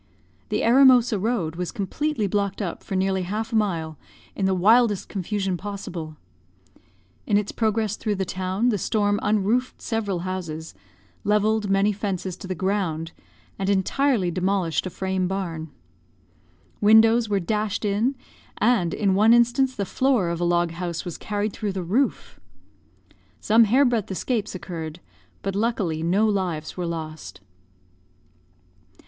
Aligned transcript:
"The 0.49 0.61
Eremosa 0.63 1.19
road 1.21 1.57
was 1.57 1.71
completely 1.71 2.25
blocked 2.25 2.59
up 2.59 2.81
for 2.83 2.95
nearly 2.95 3.21
half 3.21 3.53
a 3.53 3.55
mile, 3.55 3.99
in 4.35 4.47
the 4.47 4.55
wildest 4.55 5.07
confusion 5.09 5.57
possible. 5.57 6.17
In 7.27 7.37
its 7.37 7.51
progress 7.51 7.95
through 7.97 8.15
the 8.15 8.25
town 8.25 8.69
the 8.69 8.79
storm 8.79 9.19
unroofed 9.21 9.79
several 9.79 10.21
houses, 10.21 10.73
levelled 11.23 11.69
many 11.69 11.91
fences 11.91 12.35
to 12.37 12.47
the 12.47 12.55
ground, 12.55 13.11
and 13.59 13.69
entirely 13.69 14.31
demolished 14.31 14.87
a 14.87 14.89
frame 14.89 15.27
barn. 15.27 15.69
Windows 16.81 17.29
were 17.29 17.39
dashed 17.39 17.85
in; 17.85 18.15
and, 18.57 18.95
in 18.95 19.13
one 19.13 19.35
instance, 19.35 19.75
the 19.75 19.85
floor 19.85 20.29
of 20.29 20.41
a 20.41 20.43
log 20.43 20.71
house 20.71 21.05
was 21.05 21.15
carried 21.19 21.53
through 21.53 21.73
the 21.73 21.83
roof. 21.83 22.39
Some 23.39 23.65
hair 23.65 23.85
breadth 23.85 24.09
escapes 24.09 24.55
occurred; 24.55 24.99
but, 25.43 25.53
luckily, 25.55 26.01
no 26.01 26.25
lives 26.25 26.75
were 26.75 26.87
lost. 26.87 27.41